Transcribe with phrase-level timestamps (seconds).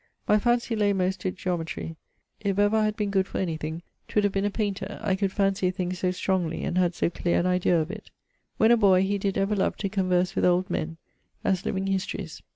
[0.27, 1.95] My fancy lay most to geometrie.
[2.39, 5.31] If ever I had been good for anything, 'twould have been a painter, I could
[5.31, 8.09] fancy a thing so strongly and had so cleare an idaea of it.
[8.57, 10.97] When a boy, he did ever love to converse with old men,
[11.43, 12.41] as living histories.